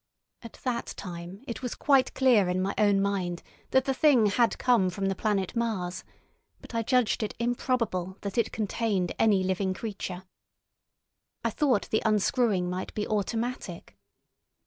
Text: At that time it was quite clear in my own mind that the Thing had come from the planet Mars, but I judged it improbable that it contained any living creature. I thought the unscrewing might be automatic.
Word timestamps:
At 0.41 0.53
that 0.63 0.95
time 0.97 1.43
it 1.47 1.61
was 1.61 1.75
quite 1.75 2.15
clear 2.15 2.49
in 2.49 2.59
my 2.59 2.73
own 2.75 3.01
mind 3.01 3.43
that 3.69 3.85
the 3.85 3.93
Thing 3.93 4.25
had 4.25 4.57
come 4.57 4.89
from 4.89 5.05
the 5.05 5.13
planet 5.15 5.55
Mars, 5.55 6.03
but 6.59 6.73
I 6.73 6.81
judged 6.81 7.21
it 7.21 7.35
improbable 7.37 8.17
that 8.21 8.35
it 8.35 8.51
contained 8.51 9.11
any 9.19 9.43
living 9.43 9.75
creature. 9.75 10.23
I 11.43 11.51
thought 11.51 11.87
the 11.91 12.01
unscrewing 12.03 12.67
might 12.67 12.91
be 12.95 13.05
automatic. 13.07 13.95